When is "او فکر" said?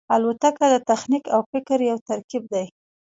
1.35-1.77